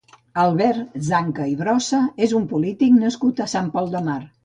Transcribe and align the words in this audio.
Albert 0.43 0.95
Zanca 1.09 1.47
i 1.53 1.53
Brossa 1.61 2.01
és 2.29 2.35
un 2.43 2.51
polític 2.57 2.99
nascut 3.07 3.47
a 3.49 3.53
Sant 3.57 3.75
Pol 3.79 3.97
de 3.97 4.07
Mar. 4.13 4.23